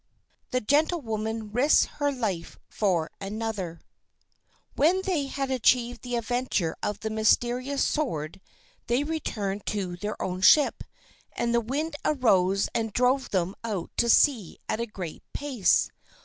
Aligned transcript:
The 0.49 0.61
Gentlewoman 0.61 1.51
Risks 1.51 1.85
Her 1.85 2.11
Life 2.11 2.57
for 2.67 3.11
Another 3.21 3.81
When 4.75 5.03
they 5.03 5.27
had 5.27 5.51
achieved 5.51 6.01
the 6.01 6.15
adventure 6.15 6.75
of 6.81 7.01
the 7.01 7.11
mysterious 7.11 7.83
sword, 7.85 8.41
they 8.87 9.03
returned 9.03 9.67
to 9.67 9.97
their 9.97 10.19
own 10.19 10.41
ship, 10.41 10.83
and 11.33 11.53
the 11.53 11.61
wind 11.61 11.97
arose 12.03 12.67
and 12.73 12.91
drove 12.91 13.29
them 13.29 13.53
out 13.63 13.91
to 13.97 14.09
sea 14.09 14.57
at 14.67 14.79
a 14.79 14.87
great 14.87 15.21
pace. 15.33 15.91